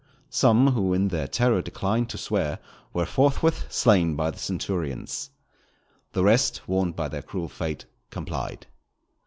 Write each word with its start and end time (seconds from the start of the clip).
Some 0.31 0.71
who 0.71 0.95
in 0.95 1.09
their 1.09 1.27
terror 1.27 1.61
declined 1.61 2.09
to 2.09 2.17
swear, 2.17 2.57
were 2.91 3.05
forthwith 3.05 3.71
slain 3.71 4.15
by 4.15 4.31
the 4.31 4.39
centurions. 4.39 5.29
The 6.13 6.23
rest, 6.23 6.61
warned 6.67 6.95
by 6.95 7.07
their 7.07 7.21
cruel 7.21 7.49
fate, 7.49 7.85
complied. 8.09 8.65